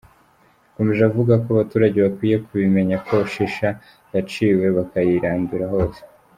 [0.65, 3.69] Yakomeje avuga ko abaturage bakwiye kubimenya ko shisha
[4.13, 5.99] yaciwe bakayirandura hose.